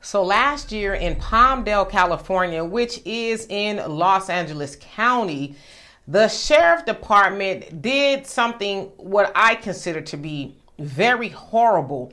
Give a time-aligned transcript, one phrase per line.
[0.00, 5.56] So last year in Palmdale, California, which is in Los Angeles County,
[6.06, 12.12] the sheriff department did something what I consider to be very horrible.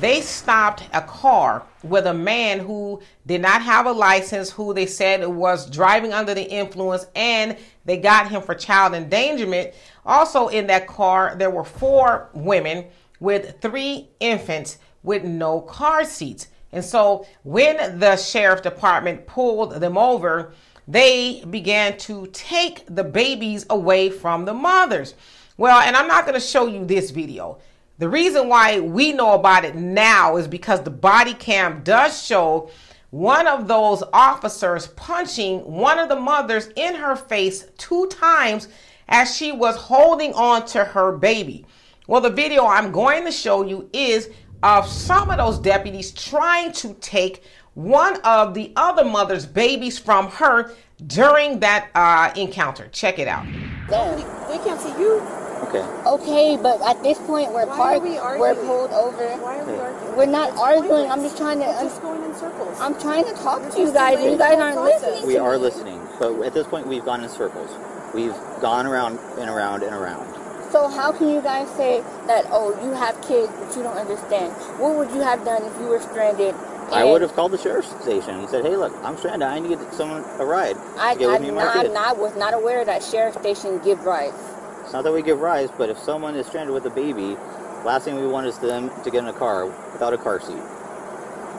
[0.00, 4.86] They stopped a car with a man who did not have a license, who they
[4.86, 9.74] said was driving under the influence, and they got him for child endangerment.
[10.04, 12.84] Also, in that car, there were four women
[13.18, 16.48] with three infants with no car seats.
[16.72, 20.52] And so when the sheriff department pulled them over,
[20.86, 25.14] they began to take the babies away from the mothers.
[25.56, 27.58] Well, and I'm not going to show you this video.
[27.98, 32.70] The reason why we know about it now is because the body cam does show
[33.10, 38.68] one of those officers punching one of the mothers in her face two times
[39.08, 41.66] as she was holding on to her baby.
[42.06, 44.30] Well, the video I'm going to show you is
[44.62, 50.28] of some of those deputies trying to take one of the other mother's babies from
[50.32, 50.74] her
[51.06, 52.88] during that uh, encounter.
[52.88, 53.46] Check it out.
[53.88, 55.20] They can't see you.
[55.62, 55.84] Okay.
[56.06, 58.04] Okay, but at this point we're Why are parked.
[58.04, 59.28] We we're pulled over.
[59.36, 60.16] Why are we arguing?
[60.16, 61.10] We're not arguing.
[61.10, 61.66] I'm just trying to.
[61.66, 62.80] We're just going in circles.
[62.80, 65.26] I'm trying to talk to you guys, and you guys aren't listening.
[65.26, 67.70] We are listening, but at this point we've gone in circles.
[68.14, 70.39] We've gone around and around and around.
[70.70, 72.46] So how can you guys say that?
[72.50, 74.52] Oh, you have kids, but you don't understand.
[74.78, 76.54] What would you have done if you were stranded?
[76.92, 79.48] I would have called the sheriff's station and said, "Hey, look, I'm stranded.
[79.48, 82.54] I need someone a ride I, to get with I, not, kid." not, was not
[82.54, 84.36] aware that sheriff station give rides.
[84.82, 87.36] It's not that we give rides, but if someone is stranded with a baby,
[87.84, 90.62] last thing we want is them to get in a car without a car seat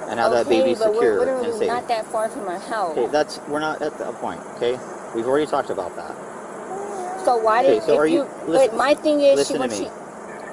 [0.09, 1.67] and have that okay, baby but secure and safe.
[1.67, 2.98] not that far from our house.
[2.98, 4.42] Okay, that's we're not at that point.
[4.56, 4.78] Okay,
[5.16, 6.16] we've already talked about that.
[7.25, 8.19] So why Okay, did so if are you?
[8.22, 9.69] you- but listen- my thing is, she, to me.
[9.75, 9.89] she,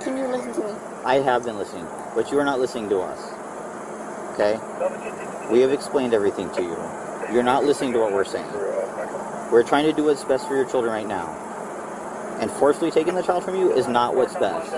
[0.04, 0.72] can you listen to me?
[1.04, 3.18] I have been listening, but you are not listening to us.
[4.34, 4.58] Okay?
[5.50, 6.76] We have explained everything to you.
[7.32, 8.46] You're not listening to what we're saying.
[9.50, 11.26] We're trying to do what's best for your children right now.
[12.40, 14.70] And forcefully taking the child from you is not what's best.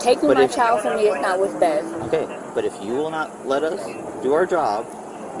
[0.00, 1.86] Taking But my if- child from me is not what's best.
[2.12, 3.80] Okay, but if you will not let us
[4.22, 4.84] do our job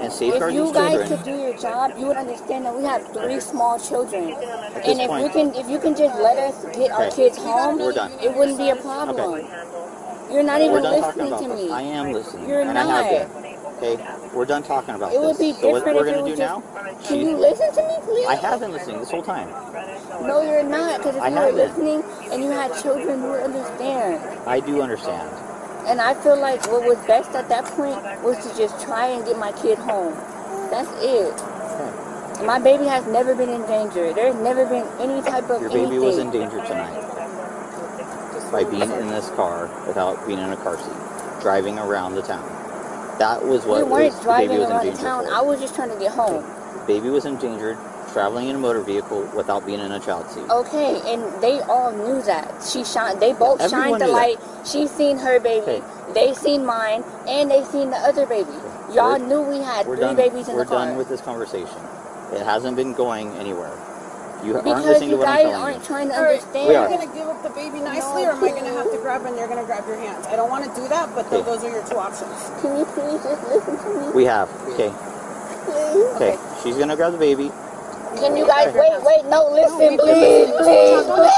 [0.00, 2.76] and safeguard If you these guys children, could do your job, you would understand that
[2.76, 4.32] we have three small children.
[4.34, 7.80] And if point- you can, if you can just let us get our kids home,
[7.80, 9.46] it wouldn't be a problem.
[10.30, 11.62] You're not even listening to this.
[11.64, 11.70] me.
[11.70, 12.48] I am listening.
[12.48, 13.06] You're not.
[13.06, 13.98] Okay?
[14.34, 15.26] We're done talking about It this.
[15.26, 16.62] would be so what we're gonna do was now?
[16.98, 17.08] just.
[17.08, 18.26] Can you listen to me, please?
[18.26, 19.48] I have been listening this whole time.
[20.26, 20.98] No, you're not.
[20.98, 22.02] Because if I you were listening
[22.32, 24.48] and you had children, you would understand.
[24.48, 25.28] I do understand.
[25.86, 29.24] And I feel like what was best at that point was to just try and
[29.24, 30.14] get my kid home.
[30.70, 31.32] That's it.
[31.32, 32.44] Okay.
[32.44, 34.12] My baby has never been in danger.
[34.12, 36.00] There's never been any type of Your baby anything.
[36.02, 37.02] was in danger tonight
[38.50, 42.44] by being in this car without being in a car seat, driving around the town.
[43.18, 45.24] That was what we weren't was, the driving baby was in around the town.
[45.24, 45.34] for.
[45.34, 46.44] I was just trying to get home.
[46.86, 47.78] Baby was endangered
[48.16, 50.48] traveling in a motor vehicle without being in a child seat.
[50.48, 52.48] Okay, and they all knew that.
[52.64, 53.20] She shined.
[53.20, 54.40] They both Everyone shined the knew that.
[54.40, 54.66] light.
[54.66, 55.60] She seen her baby.
[55.68, 55.82] Okay.
[56.14, 58.56] They seen mine, and they seen the other baby.
[58.94, 60.16] Y'all We're- knew we had three done.
[60.16, 60.86] babies in We're the car.
[60.86, 61.76] done with this conversation.
[62.32, 63.76] It hasn't been going anywhere.
[64.42, 65.84] You aren't because listening you to what I'm guys telling aren't you.
[65.84, 66.68] trying to All right, understand.
[66.68, 66.90] We Are are.
[66.90, 69.36] you gonna give up the baby nicely, or am I gonna have to grab and
[69.36, 70.24] you're gonna grab your hands?
[70.26, 71.42] I don't want to do that, but Okay.
[71.42, 72.32] those are your two options.
[72.62, 74.08] Can you please just listen to me?
[74.14, 74.48] We have.
[74.72, 74.88] Okay.
[75.66, 76.14] please?
[76.16, 76.38] Okay.
[76.62, 77.50] She's gonna grab the baby.
[78.16, 79.02] Can you guys wait?
[79.02, 81.36] Wait, no, listen, please, please, please.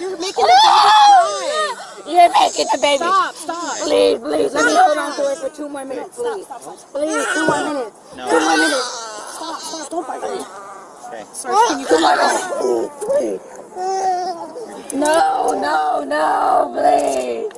[0.00, 1.74] You're making the baby cry.
[2.06, 2.98] You're making the baby.
[2.98, 3.76] Stop, stop.
[3.78, 6.46] Please, please, let me hold on to her for two more minutes, please.
[6.92, 7.96] Please, two more minutes.
[8.16, 8.28] No.
[8.30, 8.86] Two more minutes.
[9.34, 9.90] Stop, stop.
[9.90, 10.28] Don't bite me.
[11.08, 11.24] Okay.
[11.32, 12.10] Sorry, can you come on?
[15.00, 17.48] No, no, no, please.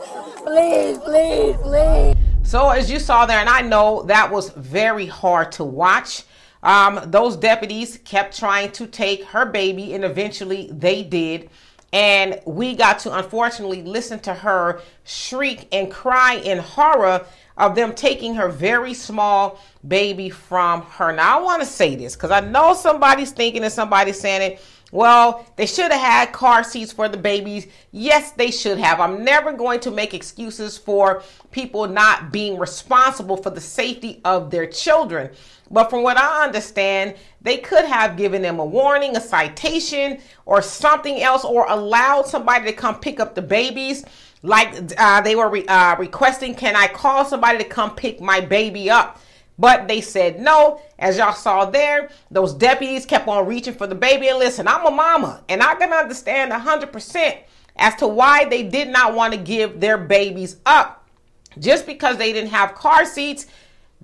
[0.45, 2.12] Please, please, please.
[2.53, 6.25] So as you saw there, and I know that was very hard to watch.
[6.63, 11.49] Um, those deputies kept trying to take her baby, and eventually they did.
[11.95, 17.25] And we got to unfortunately listen to her shriek and cry in horror
[17.57, 19.59] of them taking her very small
[19.89, 21.11] baby from her.
[21.11, 24.65] Now, I want to say this because I know somebody's thinking and somebody's saying it.
[24.93, 27.67] Well, they should have had car seats for the babies.
[27.93, 29.01] Yes, they should have.
[29.01, 34.51] I'm never going to make excuses for people not being responsible for the safety of
[34.51, 35.31] their children.
[35.71, 40.61] But from what I understand, they could have given them a warning, a citation, or
[40.61, 44.05] something else, or allowed somebody to come pick up the babies.
[44.43, 48.41] Like uh, they were re- uh, requesting, can I call somebody to come pick my
[48.41, 49.19] baby up?
[49.59, 50.81] But they said no.
[50.99, 54.29] As y'all saw there, those deputies kept on reaching for the baby.
[54.29, 57.39] And listen, I'm a mama, and I can understand 100%
[57.77, 60.99] as to why they did not want to give their babies up.
[61.59, 63.47] just because they didn't have car seats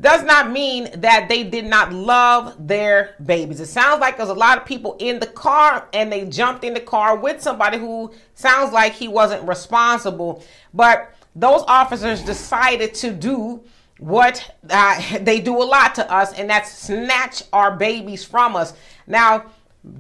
[0.00, 3.59] does not mean that they did not love their babies.
[3.61, 6.75] It sounds like there's a lot of people in the car and they jumped in
[6.75, 10.44] the car with somebody who sounds like he wasn't responsible.
[10.73, 13.65] But those officers decided to do
[13.99, 18.73] what uh, they do a lot to us, and that's snatch our babies from us.
[19.06, 19.47] Now,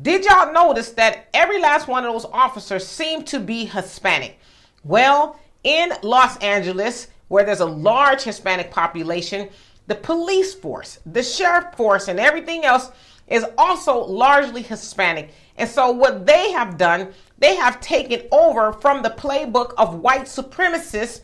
[0.02, 4.38] did y'all notice that every last one of those officers seemed to be Hispanic?
[4.84, 9.48] Well, in Los Angeles, where there's a large Hispanic population,
[9.86, 12.90] the police force, the sheriff force, and everything else
[13.26, 15.30] is also largely Hispanic.
[15.56, 20.24] And so, what they have done, they have taken over from the playbook of white
[20.24, 21.20] supremacist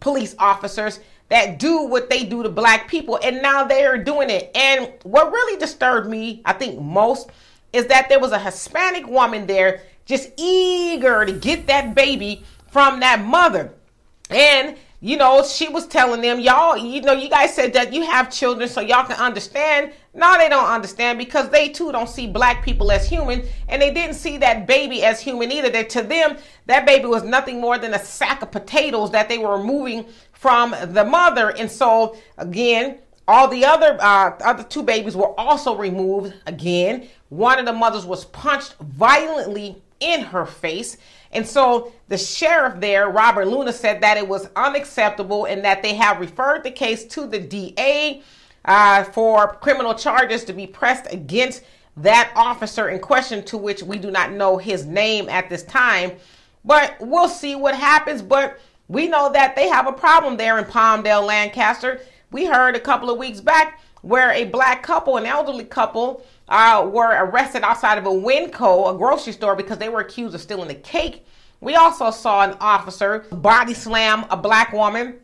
[0.00, 3.18] police officers that do what they do to black people.
[3.22, 4.50] And now they are doing it.
[4.54, 7.30] And what really disturbed me, I think most,
[7.72, 13.00] is that there was a Hispanic woman there just eager to get that baby from
[13.00, 13.72] that mother.
[14.28, 18.02] And you know, she was telling them, y'all, you know, you guys said that you
[18.02, 19.92] have children so y'all can understand.
[20.12, 23.94] No, they don't understand because they too don't see black people as human and they
[23.94, 25.70] didn't see that baby as human either.
[25.70, 26.36] That to them,
[26.66, 30.04] that baby was nothing more than a sack of potatoes that they were removing
[30.40, 31.50] from the mother.
[31.50, 32.96] And so, again,
[33.28, 37.08] all the other uh, other two babies were also removed again.
[37.28, 40.96] One of the mothers was punched violently in her face.
[41.30, 45.94] And so the sheriff there, Robert Luna, said that it was unacceptable and that they
[45.94, 48.22] have referred the case to the DA
[48.64, 51.64] uh, for criminal charges to be pressed against
[51.98, 56.12] that officer in question, to which we do not know his name at this time.
[56.64, 58.22] But we'll see what happens.
[58.22, 58.58] But
[58.90, 62.00] we know that they have a problem there in Palmdale, Lancaster.
[62.32, 66.90] We heard a couple of weeks back where a black couple, an elderly couple, uh,
[66.92, 70.70] were arrested outside of a Winco, a grocery store, because they were accused of stealing
[70.70, 71.24] a cake.
[71.60, 75.20] We also saw an officer body slam a black woman,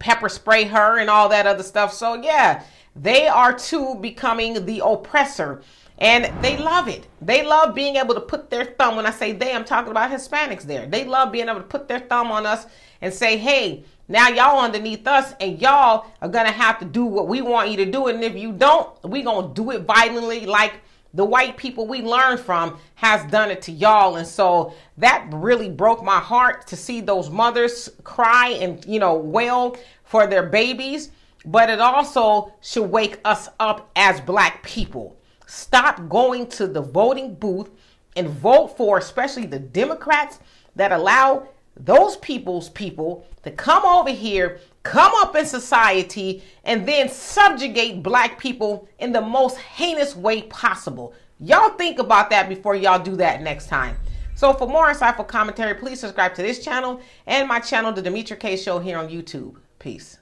[0.00, 1.92] pepper spray her, and all that other stuff.
[1.92, 2.64] So, yeah,
[2.96, 5.62] they are too becoming the oppressor.
[5.98, 7.06] And they love it.
[7.22, 8.96] They love being able to put their thumb.
[8.96, 10.86] When I say they, I'm talking about Hispanics there.
[10.86, 12.66] They love being able to put their thumb on us
[13.00, 17.28] and say, hey, now y'all underneath us and y'all are gonna have to do what
[17.28, 18.06] we want you to do.
[18.08, 20.74] And if you don't, we gonna do it violently like
[21.14, 24.16] the white people we learned from has done it to y'all.
[24.16, 29.14] And so that really broke my heart to see those mothers cry and, you know,
[29.14, 31.10] wail for their babies.
[31.46, 35.16] But it also should wake us up as black people.
[35.46, 37.70] Stop going to the voting booth
[38.16, 40.40] and vote for, especially the Democrats
[40.74, 41.48] that allow
[41.78, 48.38] those people's people to come over here, come up in society, and then subjugate black
[48.38, 51.14] people in the most heinous way possible.
[51.38, 53.96] Y'all think about that before y'all do that next time.
[54.34, 58.38] So for more insightful commentary, please subscribe to this channel and my channel, The Demetra
[58.38, 59.56] Kaye Show here on YouTube.
[59.78, 60.18] Peace.